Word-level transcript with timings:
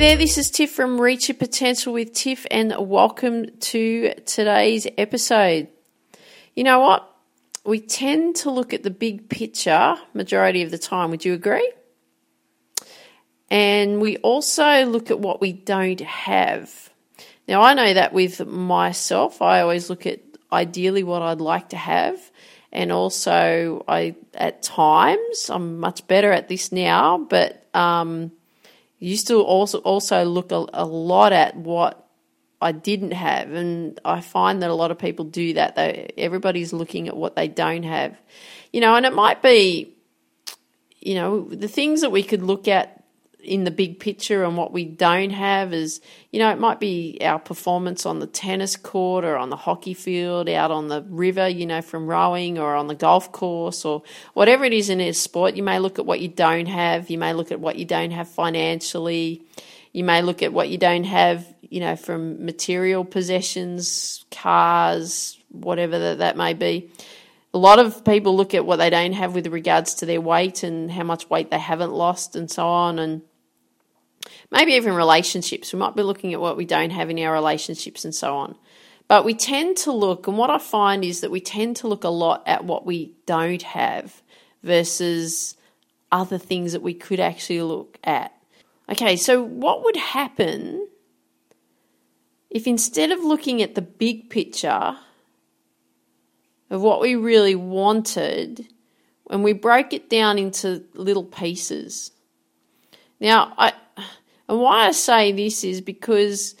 there, 0.00 0.16
this 0.16 0.38
is 0.38 0.50
Tiff 0.50 0.70
from 0.70 0.98
Reach 0.98 1.28
Your 1.28 1.36
Potential 1.36 1.92
with 1.92 2.14
Tiff, 2.14 2.46
and 2.50 2.74
welcome 2.78 3.58
to 3.58 4.14
today's 4.24 4.86
episode. 4.96 5.68
You 6.56 6.64
know 6.64 6.80
what? 6.80 7.06
We 7.66 7.80
tend 7.80 8.36
to 8.36 8.50
look 8.50 8.72
at 8.72 8.82
the 8.82 8.90
big 8.90 9.28
picture 9.28 9.96
majority 10.14 10.62
of 10.62 10.70
the 10.70 10.78
time. 10.78 11.10
Would 11.10 11.26
you 11.26 11.34
agree? 11.34 11.70
And 13.50 14.00
we 14.00 14.16
also 14.16 14.86
look 14.86 15.10
at 15.10 15.20
what 15.20 15.42
we 15.42 15.52
don't 15.52 16.00
have. 16.00 16.88
Now, 17.46 17.60
I 17.60 17.74
know 17.74 17.92
that 17.92 18.14
with 18.14 18.46
myself, 18.46 19.42
I 19.42 19.60
always 19.60 19.90
look 19.90 20.06
at 20.06 20.20
ideally 20.50 21.02
what 21.02 21.20
I'd 21.20 21.42
like 21.42 21.68
to 21.68 21.76
have. 21.76 22.18
And 22.72 22.90
also, 22.90 23.84
I 23.86 24.16
at 24.32 24.62
times 24.62 25.50
I'm 25.50 25.78
much 25.78 26.06
better 26.06 26.32
at 26.32 26.48
this 26.48 26.72
now, 26.72 27.18
but 27.18 27.66
um, 27.74 28.32
used 29.00 29.26
to 29.26 29.40
also 29.40 29.78
also 29.78 30.24
look 30.24 30.52
a, 30.52 30.64
a 30.72 30.84
lot 30.84 31.32
at 31.32 31.56
what 31.56 32.06
I 32.60 32.72
didn't 32.72 33.12
have, 33.12 33.50
and 33.50 33.98
I 34.04 34.20
find 34.20 34.62
that 34.62 34.70
a 34.70 34.74
lot 34.74 34.90
of 34.90 34.98
people 34.98 35.24
do 35.24 35.54
that. 35.54 35.74
They 35.74 36.12
everybody's 36.16 36.72
looking 36.72 37.08
at 37.08 37.16
what 37.16 37.34
they 37.34 37.48
don't 37.48 37.82
have, 37.82 38.16
you 38.72 38.80
know, 38.80 38.94
and 38.94 39.06
it 39.06 39.14
might 39.14 39.42
be, 39.42 39.96
you 41.00 41.14
know, 41.14 41.48
the 41.48 41.68
things 41.68 42.02
that 42.02 42.10
we 42.12 42.22
could 42.22 42.42
look 42.42 42.68
at 42.68 42.99
in 43.42 43.64
the 43.64 43.70
big 43.70 43.98
picture 43.98 44.44
and 44.44 44.56
what 44.56 44.72
we 44.72 44.84
don't 44.84 45.30
have 45.30 45.72
is, 45.72 46.00
you 46.30 46.38
know, 46.38 46.50
it 46.50 46.58
might 46.58 46.80
be 46.80 47.18
our 47.20 47.38
performance 47.38 48.06
on 48.06 48.18
the 48.18 48.26
tennis 48.26 48.76
court 48.76 49.24
or 49.24 49.36
on 49.36 49.50
the 49.50 49.56
hockey 49.56 49.94
field, 49.94 50.48
out 50.48 50.70
on 50.70 50.88
the 50.88 51.02
river, 51.08 51.48
you 51.48 51.66
know, 51.66 51.82
from 51.82 52.06
rowing 52.06 52.58
or 52.58 52.74
on 52.74 52.86
the 52.86 52.94
golf 52.94 53.32
course 53.32 53.84
or 53.84 54.02
whatever 54.34 54.64
it 54.64 54.72
is 54.72 54.90
in 54.90 55.00
a 55.00 55.12
sport. 55.12 55.56
You 55.56 55.62
may 55.62 55.78
look 55.78 55.98
at 55.98 56.06
what 56.06 56.20
you 56.20 56.28
don't 56.28 56.66
have. 56.66 57.10
You 57.10 57.18
may 57.18 57.32
look 57.32 57.50
at 57.52 57.60
what 57.60 57.76
you 57.76 57.84
don't 57.84 58.10
have 58.10 58.28
financially. 58.28 59.42
You 59.92 60.04
may 60.04 60.22
look 60.22 60.42
at 60.42 60.52
what 60.52 60.68
you 60.68 60.78
don't 60.78 61.04
have, 61.04 61.46
you 61.62 61.80
know, 61.80 61.96
from 61.96 62.44
material 62.44 63.04
possessions, 63.04 64.24
cars, 64.30 65.38
whatever 65.50 65.98
that, 65.98 66.18
that 66.18 66.36
may 66.36 66.54
be 66.54 66.90
a 67.52 67.58
lot 67.58 67.78
of 67.78 68.04
people 68.04 68.36
look 68.36 68.54
at 68.54 68.64
what 68.64 68.76
they 68.76 68.90
don't 68.90 69.12
have 69.12 69.34
with 69.34 69.46
regards 69.48 69.94
to 69.94 70.06
their 70.06 70.20
weight 70.20 70.62
and 70.62 70.90
how 70.90 71.02
much 71.02 71.28
weight 71.28 71.50
they 71.50 71.58
haven't 71.58 71.92
lost 71.92 72.36
and 72.36 72.50
so 72.50 72.66
on 72.66 72.98
and 72.98 73.22
maybe 74.50 74.72
even 74.72 74.94
relationships. 74.94 75.72
We 75.72 75.78
might 75.78 75.96
be 75.96 76.02
looking 76.02 76.32
at 76.32 76.40
what 76.40 76.56
we 76.56 76.64
don't 76.64 76.90
have 76.90 77.10
in 77.10 77.18
our 77.18 77.32
relationships 77.32 78.04
and 78.04 78.14
so 78.14 78.36
on. 78.36 78.56
But 79.08 79.24
we 79.24 79.34
tend 79.34 79.76
to 79.78 79.92
look, 79.92 80.28
and 80.28 80.38
what 80.38 80.50
I 80.50 80.58
find 80.58 81.04
is 81.04 81.20
that 81.22 81.32
we 81.32 81.40
tend 81.40 81.76
to 81.78 81.88
look 81.88 82.04
a 82.04 82.08
lot 82.08 82.44
at 82.46 82.64
what 82.64 82.86
we 82.86 83.14
don't 83.26 83.62
have 83.62 84.22
versus 84.62 85.56
other 86.12 86.38
things 86.38 86.72
that 86.72 86.82
we 86.82 86.94
could 86.94 87.18
actually 87.18 87.62
look 87.62 87.98
at. 88.04 88.32
Okay, 88.88 89.16
so 89.16 89.42
what 89.42 89.84
would 89.84 89.96
happen 89.96 90.86
if 92.50 92.66
instead 92.66 93.12
of 93.12 93.24
looking 93.24 93.62
at 93.62 93.74
the 93.74 93.82
big 93.82 94.30
picture 94.30 94.96
of 96.70 96.80
what 96.80 97.00
we 97.00 97.16
really 97.16 97.54
wanted, 97.54 98.66
when 99.24 99.42
we 99.42 99.52
broke 99.52 99.92
it 99.92 100.08
down 100.08 100.38
into 100.38 100.84
little 100.94 101.24
pieces? 101.24 102.12
Now, 103.20 103.54
I 103.58 103.72
and 104.50 104.60
why 104.60 104.88
I 104.88 104.90
say 104.90 105.30
this 105.30 105.62
is 105.62 105.80
because 105.80 106.56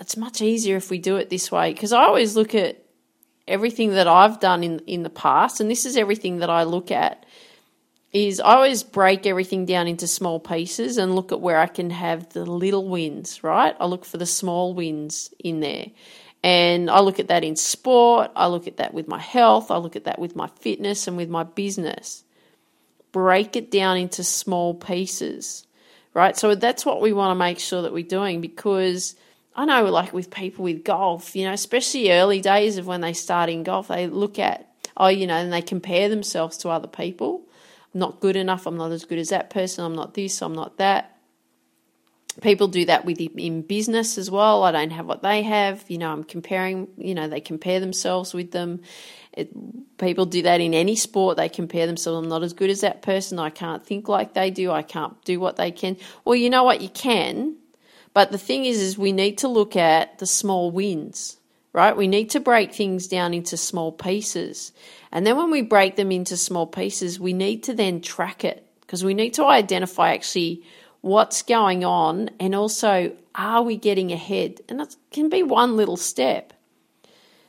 it's 0.00 0.16
much 0.16 0.42
easier 0.42 0.76
if 0.76 0.90
we 0.90 0.98
do 0.98 1.14
it 1.14 1.30
this 1.30 1.52
way. 1.52 1.72
Because 1.72 1.92
I 1.92 2.02
always 2.02 2.34
look 2.34 2.56
at 2.56 2.82
everything 3.46 3.90
that 3.90 4.08
I've 4.08 4.40
done 4.40 4.64
in 4.64 4.80
in 4.80 5.04
the 5.04 5.10
past, 5.10 5.60
and 5.60 5.70
this 5.70 5.86
is 5.86 5.96
everything 5.96 6.38
that 6.38 6.50
I 6.50 6.64
look 6.64 6.90
at. 6.90 7.24
Is 8.12 8.40
I 8.40 8.54
always 8.54 8.82
break 8.82 9.26
everything 9.26 9.64
down 9.64 9.86
into 9.86 10.08
small 10.08 10.40
pieces 10.40 10.98
and 10.98 11.14
look 11.14 11.30
at 11.30 11.40
where 11.40 11.58
I 11.58 11.68
can 11.68 11.90
have 11.90 12.30
the 12.30 12.44
little 12.44 12.88
wins, 12.88 13.44
right? 13.44 13.76
I 13.78 13.86
look 13.86 14.04
for 14.04 14.18
the 14.18 14.26
small 14.26 14.74
wins 14.74 15.32
in 15.38 15.60
there. 15.60 15.86
And 16.42 16.90
I 16.90 16.98
look 16.98 17.20
at 17.20 17.28
that 17.28 17.44
in 17.44 17.54
sport, 17.54 18.32
I 18.34 18.48
look 18.48 18.66
at 18.66 18.78
that 18.78 18.92
with 18.92 19.06
my 19.06 19.20
health, 19.20 19.70
I 19.70 19.76
look 19.76 19.94
at 19.94 20.04
that 20.04 20.18
with 20.18 20.34
my 20.34 20.48
fitness 20.48 21.06
and 21.06 21.16
with 21.16 21.28
my 21.28 21.44
business. 21.44 22.24
Break 23.12 23.54
it 23.54 23.70
down 23.70 23.98
into 23.98 24.24
small 24.24 24.74
pieces 24.74 25.66
right? 26.14 26.36
So 26.36 26.54
that's 26.54 26.84
what 26.84 27.00
we 27.00 27.12
want 27.12 27.30
to 27.30 27.34
make 27.34 27.58
sure 27.58 27.82
that 27.82 27.92
we're 27.92 28.04
doing 28.04 28.40
because 28.40 29.14
I 29.54 29.64
know, 29.64 29.84
like 29.84 30.12
with 30.12 30.30
people 30.30 30.64
with 30.64 30.84
golf, 30.84 31.34
you 31.34 31.44
know, 31.44 31.52
especially 31.52 32.10
early 32.12 32.40
days 32.40 32.78
of 32.78 32.86
when 32.86 33.00
they 33.00 33.12
start 33.12 33.50
in 33.50 33.62
golf, 33.62 33.88
they 33.88 34.06
look 34.06 34.38
at, 34.38 34.72
oh, 34.96 35.08
you 35.08 35.26
know, 35.26 35.36
and 35.36 35.52
they 35.52 35.62
compare 35.62 36.08
themselves 36.08 36.56
to 36.58 36.68
other 36.68 36.88
people. 36.88 37.42
I'm 37.92 38.00
not 38.00 38.20
good 38.20 38.36
enough. 38.36 38.66
I'm 38.66 38.76
not 38.76 38.92
as 38.92 39.04
good 39.04 39.18
as 39.18 39.30
that 39.30 39.50
person. 39.50 39.84
I'm 39.84 39.96
not 39.96 40.14
this. 40.14 40.40
I'm 40.40 40.54
not 40.54 40.78
that. 40.78 41.16
People 42.40 42.68
do 42.68 42.84
that 42.86 43.04
with 43.04 43.20
in 43.20 43.62
business 43.62 44.16
as 44.18 44.30
well. 44.30 44.62
I 44.62 44.72
don't 44.72 44.90
have 44.90 45.06
what 45.06 45.22
they 45.22 45.42
have. 45.42 45.84
You 45.88 45.98
know, 45.98 46.10
I'm 46.10 46.24
comparing. 46.24 46.88
You 46.96 47.14
know, 47.14 47.28
they 47.28 47.40
compare 47.40 47.80
themselves 47.80 48.32
with 48.32 48.50
them, 48.50 48.80
it, 49.32 49.98
people 49.98 50.26
do 50.26 50.42
that 50.42 50.60
in 50.60 50.74
any 50.74 50.96
sport. 50.96 51.36
They 51.36 51.48
compare 51.48 51.86
themselves. 51.86 52.18
I'm 52.18 52.28
not 52.28 52.42
as 52.42 52.52
good 52.52 52.70
as 52.70 52.80
that 52.80 53.02
person. 53.02 53.38
I 53.38 53.50
can't 53.50 53.84
think 53.84 54.08
like 54.08 54.34
they 54.34 54.50
do. 54.50 54.70
I 54.70 54.82
can't 54.82 55.22
do 55.24 55.38
what 55.38 55.56
they 55.56 55.70
can. 55.70 55.96
Well, 56.24 56.34
you 56.34 56.50
know 56.50 56.64
what? 56.64 56.80
You 56.80 56.88
can. 56.88 57.56
But 58.12 58.32
the 58.32 58.38
thing 58.38 58.64
is, 58.64 58.80
is 58.80 58.98
we 58.98 59.12
need 59.12 59.38
to 59.38 59.48
look 59.48 59.76
at 59.76 60.18
the 60.18 60.26
small 60.26 60.72
wins, 60.72 61.36
right? 61.72 61.96
We 61.96 62.08
need 62.08 62.30
to 62.30 62.40
break 62.40 62.74
things 62.74 63.06
down 63.06 63.34
into 63.34 63.56
small 63.56 63.92
pieces. 63.92 64.72
And 65.12 65.24
then 65.24 65.36
when 65.36 65.50
we 65.50 65.62
break 65.62 65.94
them 65.94 66.10
into 66.10 66.36
small 66.36 66.66
pieces, 66.66 67.20
we 67.20 67.32
need 67.32 67.62
to 67.64 67.74
then 67.74 68.00
track 68.00 68.44
it 68.44 68.66
because 68.80 69.04
we 69.04 69.14
need 69.14 69.34
to 69.34 69.44
identify 69.44 70.12
actually 70.12 70.64
what's 71.00 71.42
going 71.42 71.84
on 71.84 72.30
and 72.38 72.54
also 72.54 73.12
are 73.34 73.62
we 73.62 73.76
getting 73.76 74.12
ahead? 74.12 74.60
And 74.68 74.80
it 74.80 74.96
can 75.10 75.28
be 75.28 75.42
one 75.42 75.76
little 75.76 75.96
step. 75.96 76.52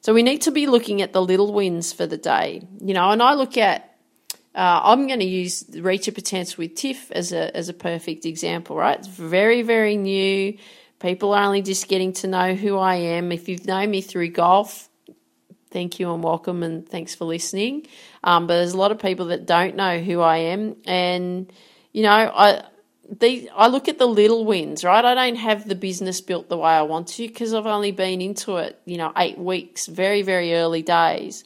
So 0.00 0.12
we 0.12 0.22
need 0.22 0.42
to 0.42 0.50
be 0.50 0.66
looking 0.66 1.00
at 1.00 1.12
the 1.12 1.22
little 1.22 1.52
wins 1.52 1.92
for 1.92 2.06
the 2.06 2.16
day, 2.16 2.62
you 2.80 2.92
know. 2.92 3.10
And 3.10 3.22
I 3.22 3.34
look 3.34 3.56
at, 3.56 3.96
uh, 4.54 4.80
I'm 4.82 5.06
going 5.06 5.20
to 5.20 5.24
use 5.24 5.64
Reach 5.74 6.08
Your 6.08 6.14
Potential 6.14 6.56
with 6.58 6.74
Tiff 6.74 7.10
as 7.12 7.32
a 7.32 7.56
as 7.56 7.68
a 7.68 7.72
perfect 7.72 8.26
example, 8.26 8.76
right? 8.76 8.98
It's 8.98 9.08
very 9.08 9.62
very 9.62 9.96
new. 9.96 10.58
People 10.98 11.32
are 11.34 11.44
only 11.44 11.62
just 11.62 11.88
getting 11.88 12.12
to 12.14 12.28
know 12.28 12.54
who 12.54 12.78
I 12.78 12.96
am. 12.96 13.32
If 13.32 13.48
you've 13.48 13.66
known 13.66 13.90
me 13.90 14.00
through 14.00 14.30
golf, 14.30 14.88
thank 15.70 15.98
you 15.98 16.12
and 16.12 16.22
welcome, 16.22 16.62
and 16.64 16.88
thanks 16.88 17.14
for 17.14 17.24
listening. 17.24 17.86
Um, 18.24 18.46
but 18.46 18.54
there's 18.54 18.72
a 18.72 18.78
lot 18.78 18.92
of 18.92 18.98
people 18.98 19.26
that 19.26 19.46
don't 19.46 19.76
know 19.76 20.00
who 20.00 20.20
I 20.20 20.38
am, 20.38 20.76
and 20.84 21.52
you 21.92 22.02
know, 22.02 22.10
I 22.10 22.64
the 23.12 23.50
I 23.54 23.68
look 23.68 23.88
at 23.88 23.98
the 23.98 24.06
little 24.06 24.44
wins, 24.44 24.84
right? 24.84 25.04
I 25.04 25.14
don't 25.14 25.36
have 25.36 25.68
the 25.68 25.74
business 25.74 26.20
built 26.20 26.48
the 26.48 26.56
way 26.56 26.70
I 26.70 26.82
want 26.82 27.08
to 27.08 27.26
because 27.26 27.52
I've 27.52 27.66
only 27.66 27.92
been 27.92 28.20
into 28.22 28.56
it, 28.56 28.80
you 28.86 28.96
know, 28.96 29.12
eight 29.16 29.38
weeks, 29.38 29.86
very 29.86 30.22
very 30.22 30.54
early 30.54 30.82
days. 30.82 31.44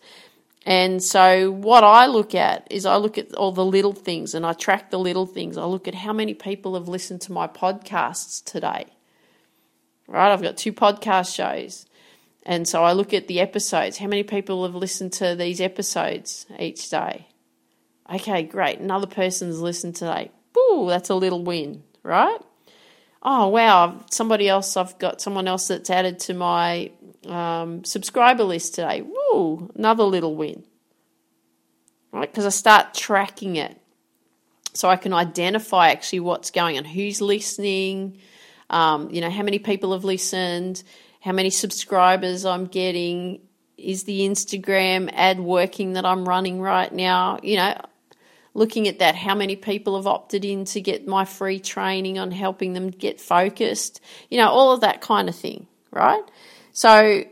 And 0.64 1.02
so 1.02 1.50
what 1.50 1.84
I 1.84 2.06
look 2.06 2.34
at 2.34 2.66
is 2.70 2.86
I 2.86 2.96
look 2.96 3.18
at 3.18 3.34
all 3.34 3.52
the 3.52 3.64
little 3.64 3.92
things 3.92 4.34
and 4.34 4.44
I 4.44 4.52
track 4.52 4.90
the 4.90 4.98
little 4.98 5.26
things. 5.26 5.56
I 5.56 5.64
look 5.64 5.86
at 5.86 5.94
how 5.94 6.12
many 6.12 6.34
people 6.34 6.74
have 6.74 6.88
listened 6.88 7.20
to 7.22 7.32
my 7.32 7.46
podcasts 7.46 8.44
today. 8.44 8.86
Right? 10.08 10.32
I've 10.32 10.42
got 10.42 10.56
two 10.56 10.72
podcast 10.72 11.34
shows. 11.34 11.86
And 12.44 12.66
so 12.66 12.82
I 12.82 12.92
look 12.92 13.14
at 13.14 13.28
the 13.28 13.40
episodes. 13.40 13.98
How 13.98 14.08
many 14.08 14.24
people 14.24 14.64
have 14.64 14.74
listened 14.74 15.12
to 15.14 15.36
these 15.36 15.60
episodes 15.60 16.46
each 16.58 16.90
day? 16.90 17.28
Okay, 18.12 18.42
great. 18.42 18.80
Another 18.80 19.08
person's 19.08 19.60
listened 19.60 19.96
today 19.96 20.30
Ooh, 20.76 20.88
that's 20.88 21.08
a 21.10 21.14
little 21.14 21.42
win, 21.42 21.82
right? 22.02 22.38
Oh, 23.22 23.48
wow, 23.48 24.04
somebody 24.10 24.48
else, 24.48 24.76
I've 24.76 24.98
got 24.98 25.20
someone 25.20 25.48
else 25.48 25.68
that's 25.68 25.90
added 25.90 26.20
to 26.20 26.34
my 26.34 26.92
um, 27.26 27.84
subscriber 27.84 28.44
list 28.44 28.74
today. 28.74 29.02
Woo, 29.02 29.70
another 29.74 30.04
little 30.04 30.36
win, 30.36 30.64
right? 32.12 32.30
Because 32.30 32.46
I 32.46 32.50
start 32.50 32.94
tracking 32.94 33.56
it 33.56 33.80
so 34.74 34.88
I 34.88 34.96
can 34.96 35.12
identify 35.12 35.90
actually 35.90 36.20
what's 36.20 36.50
going 36.50 36.76
on, 36.76 36.84
who's 36.84 37.20
listening, 37.20 38.18
um, 38.70 39.10
you 39.10 39.20
know, 39.20 39.30
how 39.30 39.42
many 39.42 39.58
people 39.58 39.92
have 39.92 40.04
listened, 40.04 40.82
how 41.20 41.32
many 41.32 41.50
subscribers 41.50 42.44
I'm 42.44 42.66
getting, 42.66 43.40
is 43.76 44.04
the 44.04 44.20
Instagram 44.20 45.10
ad 45.12 45.40
working 45.40 45.94
that 45.94 46.04
I'm 46.04 46.28
running 46.28 46.60
right 46.60 46.92
now? 46.92 47.38
You 47.42 47.56
know, 47.56 47.80
looking 48.56 48.88
at 48.88 49.00
that, 49.00 49.14
how 49.14 49.34
many 49.34 49.54
people 49.54 49.96
have 49.96 50.06
opted 50.06 50.42
in 50.42 50.64
to 50.64 50.80
get 50.80 51.06
my 51.06 51.26
free 51.26 51.60
training 51.60 52.18
on 52.18 52.30
helping 52.30 52.72
them 52.72 52.88
get 52.88 53.20
focused, 53.20 54.00
you 54.30 54.38
know, 54.38 54.48
all 54.48 54.72
of 54.72 54.80
that 54.80 55.02
kind 55.02 55.28
of 55.28 55.36
thing, 55.36 55.66
right? 55.90 56.22
So 56.72 57.24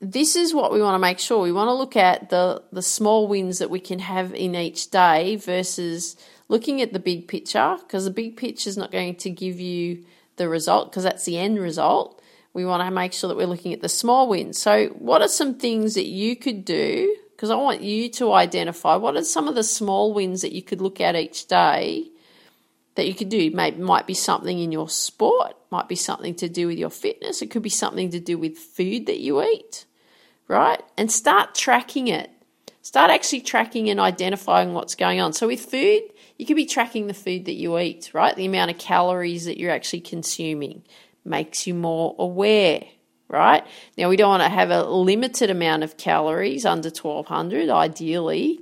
this 0.00 0.34
is 0.34 0.54
what 0.54 0.72
we 0.72 0.80
want 0.80 0.94
to 0.94 0.98
make 0.98 1.18
sure. 1.18 1.42
We 1.42 1.52
want 1.52 1.68
to 1.68 1.74
look 1.74 1.94
at 1.94 2.30
the, 2.30 2.62
the 2.72 2.80
small 2.80 3.28
wins 3.28 3.58
that 3.58 3.68
we 3.68 3.80
can 3.80 3.98
have 3.98 4.34
in 4.34 4.54
each 4.54 4.90
day 4.90 5.36
versus 5.36 6.16
looking 6.48 6.80
at 6.80 6.94
the 6.94 7.00
big 7.00 7.28
picture 7.28 7.76
because 7.80 8.06
the 8.06 8.10
big 8.10 8.38
picture 8.38 8.70
is 8.70 8.78
not 8.78 8.90
going 8.90 9.16
to 9.16 9.30
give 9.30 9.60
you 9.60 10.06
the 10.36 10.48
result 10.48 10.90
because 10.90 11.04
that's 11.04 11.26
the 11.26 11.36
end 11.36 11.58
result. 11.58 12.22
We 12.54 12.64
want 12.64 12.82
to 12.82 12.90
make 12.90 13.12
sure 13.12 13.28
that 13.28 13.36
we're 13.36 13.46
looking 13.46 13.74
at 13.74 13.82
the 13.82 13.90
small 13.90 14.26
wins. 14.26 14.58
So, 14.58 14.86
what 14.86 15.20
are 15.20 15.28
some 15.28 15.56
things 15.56 15.92
that 15.94 16.06
you 16.06 16.34
could 16.34 16.64
do 16.64 17.14
because 17.36 17.50
I 17.50 17.56
want 17.56 17.82
you 17.82 18.08
to 18.12 18.32
identify 18.32 18.96
what 18.96 19.14
are 19.14 19.22
some 19.22 19.46
of 19.46 19.54
the 19.54 19.62
small 19.62 20.14
wins 20.14 20.40
that 20.40 20.52
you 20.52 20.62
could 20.62 20.80
look 20.80 21.02
at 21.02 21.14
each 21.14 21.46
day 21.46 22.08
that 22.94 23.06
you 23.06 23.14
could 23.14 23.28
do. 23.28 23.50
Maybe 23.50 23.78
might 23.78 24.06
be 24.06 24.14
something 24.14 24.58
in 24.58 24.72
your 24.72 24.88
sport, 24.88 25.54
Might 25.70 25.88
be 25.88 25.96
something 25.96 26.34
to 26.36 26.48
do 26.48 26.68
with 26.68 26.78
your 26.78 26.90
fitness. 26.90 27.42
It 27.42 27.50
could 27.50 27.62
be 27.62 27.68
something 27.68 28.10
to 28.10 28.20
do 28.20 28.38
with 28.38 28.56
food 28.56 29.06
that 29.06 29.18
you 29.18 29.42
eat, 29.42 29.84
right? 30.48 30.80
And 30.96 31.12
start 31.12 31.54
tracking 31.54 32.08
it. 32.08 32.30
Start 32.80 33.10
actually 33.10 33.40
tracking 33.42 33.90
and 33.90 34.00
identifying 34.00 34.72
what's 34.72 34.94
going 34.94 35.20
on. 35.20 35.32
So 35.32 35.48
with 35.48 35.60
food, 35.60 36.02
you 36.38 36.46
could 36.46 36.56
be 36.56 36.66
tracking 36.66 37.08
the 37.08 37.14
food 37.14 37.44
that 37.46 37.54
you 37.54 37.78
eat, 37.78 38.10
right? 38.14 38.34
The 38.34 38.46
amount 38.46 38.70
of 38.70 38.78
calories 38.78 39.44
that 39.44 39.58
you're 39.58 39.72
actually 39.72 40.00
consuming 40.00 40.84
makes 41.24 41.66
you 41.66 41.74
more 41.74 42.14
aware, 42.18 42.84
right? 43.28 43.64
Now, 43.98 44.08
we 44.08 44.16
don't 44.16 44.30
want 44.30 44.42
to 44.42 44.48
have 44.48 44.70
a 44.70 44.84
limited 44.84 45.50
amount 45.50 45.82
of 45.82 45.96
calories 45.96 46.64
under 46.64 46.88
1200, 46.90 47.68
ideally, 47.68 48.60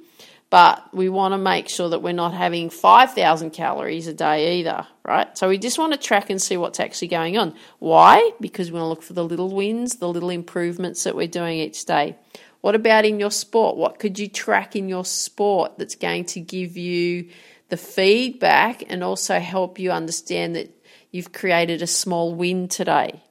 but 0.51 0.95
we 0.95 1.09
want 1.09 1.33
to 1.33 1.39
make 1.39 1.69
sure 1.69 1.89
that 1.89 2.01
we're 2.01 2.13
not 2.13 2.33
having 2.33 2.71
5,000 2.71 3.51
calories 3.51 4.07
a 4.07 4.15
day 4.15 4.61
either, 4.61 4.87
right? 5.05 5.37
So 5.37 5.49
we 5.49 5.59
just 5.59 5.79
want 5.79 5.93
to 5.93 5.99
track 5.99 6.31
and 6.31 6.41
see 6.41 6.57
what's 6.57 6.79
actually 6.79 7.09
going 7.09 7.37
on. 7.37 7.55
Why? 7.79 8.31
Because 8.41 8.71
we 8.71 8.79
want 8.79 8.85
to 8.85 8.89
look 8.91 9.03
for 9.03 9.15
the 9.15 9.25
little 9.25 9.53
wins, 9.53 9.97
the 9.97 10.09
little 10.09 10.31
improvements 10.31 11.05
that 11.05 11.17
we're 11.17 11.27
doing 11.27 11.59
each 11.59 11.85
day. 11.87 12.17
What 12.61 12.75
about 12.75 13.05
in 13.05 13.21
your 13.21 13.31
sport? 13.31 13.77
What 13.77 13.99
could 13.99 14.19
you 14.19 14.29
track 14.29 14.75
in 14.77 14.89
your 14.89 15.05
sport 15.05 15.73
that's 15.77 15.97
going 15.97 16.25
to 16.27 16.41
give 16.41 16.77
you 16.77 17.29
the 17.69 17.77
feedback 17.77 18.85
and 18.89 19.03
also 19.03 19.39
help 19.39 19.79
you 19.79 19.91
understand 19.91 20.57
that 20.57 20.71
you've 21.11 21.33
created 21.33 21.83
a 21.83 21.87
small 21.87 22.35
win 22.35 22.69
today? 22.69 23.23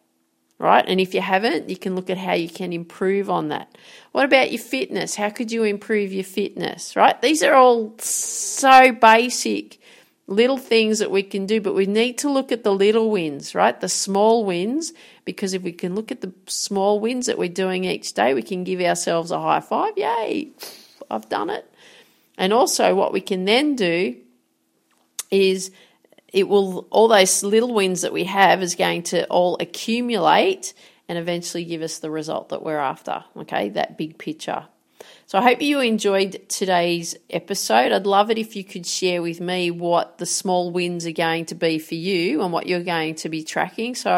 Right? 0.63 0.85
And 0.87 1.01
if 1.01 1.13
you 1.13 1.19
haven't, 1.19 1.69
you 1.69 1.75
can 1.75 1.93
look 1.93 2.09
at 2.09 2.17
how 2.17 2.33
you 2.33 2.47
can 2.47 2.71
improve 2.71 3.29
on 3.29 3.49
that. 3.49 3.77
What 4.13 4.23
about 4.23 4.49
your 4.49 4.61
fitness? 4.61 5.15
How 5.15 5.29
could 5.29 5.51
you 5.51 5.63
improve 5.63 6.13
your 6.13 6.23
fitness, 6.23 6.95
right? 6.95 7.21
These 7.21 7.43
are 7.43 7.53
all 7.53 7.93
so 7.99 8.93
basic 8.93 9.79
little 10.25 10.57
things 10.57 10.99
that 10.99 11.11
we 11.11 11.21
can 11.21 11.45
do, 11.45 11.59
but 11.59 11.75
we 11.75 11.85
need 11.85 12.17
to 12.19 12.29
look 12.29 12.53
at 12.53 12.63
the 12.63 12.73
little 12.73 13.11
wins, 13.11 13.53
right? 13.53 13.77
The 13.79 13.89
small 13.89 14.45
wins, 14.45 14.93
because 15.25 15.53
if 15.53 15.63
we 15.63 15.73
can 15.73 15.95
look 15.95 16.13
at 16.13 16.21
the 16.21 16.31
small 16.47 17.01
wins 17.01 17.25
that 17.25 17.37
we're 17.37 17.49
doing 17.49 17.83
each 17.83 18.13
day, 18.13 18.33
we 18.33 18.41
can 18.41 18.63
give 18.63 18.79
ourselves 18.79 19.31
a 19.31 19.41
high 19.41 19.59
five. 19.59 19.97
Yay, 19.97 20.51
I've 21.11 21.27
done 21.27 21.49
it. 21.49 21.69
And 22.37 22.53
also, 22.53 22.95
what 22.95 23.11
we 23.11 23.19
can 23.19 23.43
then 23.43 23.75
do 23.75 24.15
is 25.29 25.71
it 26.33 26.49
will 26.49 26.87
all 26.89 27.07
those 27.07 27.43
little 27.43 27.73
wins 27.73 28.01
that 28.01 28.11
we 28.11 28.25
have 28.25 28.61
is 28.61 28.75
going 28.75 29.03
to 29.03 29.25
all 29.27 29.55
accumulate 29.59 30.73
and 31.07 31.17
eventually 31.17 31.63
give 31.63 31.81
us 31.81 31.99
the 31.99 32.09
result 32.09 32.49
that 32.49 32.63
we're 32.63 32.79
after 32.79 33.23
okay? 33.37 33.69
That 33.69 33.97
big 33.97 34.17
picture 34.17 34.67
so 35.33 35.39
I 35.39 35.41
hope 35.41 35.63
you 35.63 35.79
enjoyed 35.79 36.47
today's 36.47 37.15
episode. 37.27 37.91
I'd 37.91 38.05
love 38.05 38.29
it 38.29 38.37
if 38.37 38.55
you 38.55 38.63
could 38.63 38.85
share 38.85 39.19
with 39.19 39.41
me 39.41 39.71
what 39.71 40.19
the 40.19 40.27
small 40.27 40.69
wins 40.69 41.07
are 41.07 41.11
going 41.11 41.45
to 41.45 41.55
be 41.55 41.79
for 41.79 41.95
you 41.95 42.43
and 42.43 42.53
what 42.53 42.67
you're 42.67 42.83
going 42.83 43.15
to 43.15 43.29
be 43.29 43.43
tracking. 43.43 43.95
So 43.95 44.11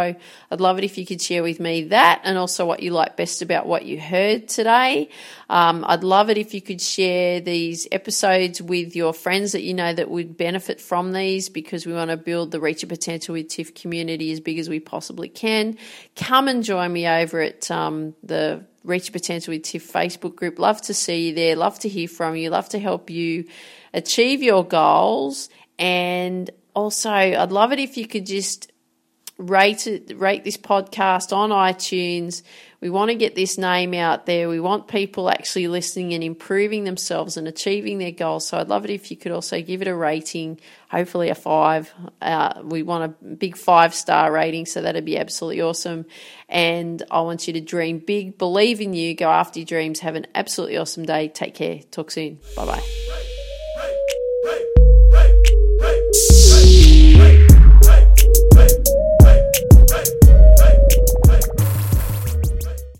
I'd 0.51 0.59
love 0.59 0.77
it 0.77 0.83
if 0.83 0.97
you 0.97 1.05
could 1.05 1.21
share 1.21 1.41
with 1.41 1.61
me 1.61 1.85
that 1.85 2.19
and 2.25 2.37
also 2.37 2.65
what 2.65 2.83
you 2.83 2.91
like 2.91 3.15
best 3.15 3.41
about 3.41 3.65
what 3.65 3.85
you 3.85 3.97
heard 3.97 4.49
today. 4.49 5.07
Um, 5.49 5.85
I'd 5.87 6.03
love 6.03 6.29
it 6.29 6.37
if 6.37 6.53
you 6.53 6.61
could 6.61 6.81
share 6.81 7.39
these 7.39 7.87
episodes 7.93 8.61
with 8.61 8.93
your 8.93 9.13
friends 9.13 9.53
that 9.53 9.63
you 9.63 9.73
know 9.73 9.93
that 9.93 10.09
would 10.09 10.35
benefit 10.35 10.81
from 10.81 11.13
these 11.13 11.47
because 11.47 11.85
we 11.85 11.93
want 11.93 12.11
to 12.11 12.17
build 12.17 12.51
the 12.51 12.59
Reach 12.59 12.81
Your 12.81 12.89
Potential 12.89 13.31
with 13.31 13.47
Tiff 13.47 13.73
community 13.73 14.33
as 14.33 14.41
big 14.41 14.59
as 14.59 14.67
we 14.67 14.81
possibly 14.81 15.29
can. 15.29 15.77
Come 16.17 16.49
and 16.49 16.61
join 16.61 16.91
me 16.91 17.07
over 17.07 17.39
at 17.39 17.71
um, 17.71 18.15
the 18.21 18.65
Reach 18.85 19.11
Potential 19.11 19.53
with 19.53 19.63
Tiff 19.63 19.91
Facebook 19.91 20.35
group. 20.35 20.59
Love 20.59 20.81
to 20.83 20.93
see 20.93 21.29
you 21.29 21.35
there. 21.35 21.55
Love 21.55 21.79
to 21.79 21.89
hear 21.89 22.07
from 22.07 22.35
you. 22.35 22.49
Love 22.49 22.69
to 22.69 22.79
help 22.79 23.09
you 23.09 23.45
achieve 23.93 24.41
your 24.43 24.63
goals. 24.63 25.49
And 25.77 26.49
also, 26.73 27.09
I'd 27.09 27.51
love 27.51 27.71
it 27.71 27.79
if 27.79 27.97
you 27.97 28.07
could 28.07 28.25
just 28.25 28.71
rate 29.37 29.87
it, 29.87 30.17
rate 30.17 30.43
this 30.43 30.57
podcast 30.57 31.35
on 31.35 31.49
iTunes. 31.49 32.43
We 32.81 32.89
want 32.89 33.09
to 33.09 33.15
get 33.15 33.35
this 33.35 33.57
name 33.57 33.93
out 33.93 34.25
there. 34.25 34.49
We 34.49 34.59
want 34.59 34.87
people 34.87 35.29
actually 35.29 35.67
listening 35.67 36.13
and 36.13 36.23
improving 36.23 36.83
themselves 36.83 37.37
and 37.37 37.47
achieving 37.47 37.97
their 37.97 38.11
goals. 38.11 38.47
So 38.47 38.57
I'd 38.57 38.67
love 38.67 38.85
it 38.85 38.91
if 38.91 39.11
you 39.11 39.17
could 39.17 39.31
also 39.31 39.61
give 39.61 39.81
it 39.81 39.87
a 39.87 39.95
rating, 39.95 40.59
hopefully 40.89 41.29
a 41.29 41.35
five. 41.35 41.93
Uh, 42.21 42.61
we 42.63 42.83
want 42.83 43.03
a 43.03 43.25
big 43.25 43.57
five 43.57 43.93
star 43.93 44.31
rating, 44.31 44.65
so 44.65 44.81
that'd 44.81 45.05
be 45.05 45.17
absolutely 45.17 45.61
awesome. 45.61 46.05
And 46.49 47.01
I 47.09 47.21
want 47.21 47.47
you 47.47 47.53
to 47.53 47.61
dream 47.61 47.99
big, 47.99 48.37
believe 48.37 48.81
in 48.81 48.93
you, 48.93 49.15
go 49.15 49.29
after 49.29 49.59
your 49.59 49.65
dreams, 49.65 50.01
have 50.01 50.15
an 50.15 50.27
absolutely 50.35 50.77
awesome 50.77 51.05
day. 51.05 51.29
Take 51.29 51.55
care. 51.55 51.79
Talk 51.91 52.11
soon. 52.11 52.39
Bye 52.55 52.65
bye. 52.65 52.81